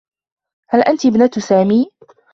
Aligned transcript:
هل 0.69 0.81
أنتِ 0.81 1.05
ابنة 1.05 1.31
سامي؟ 1.39 1.91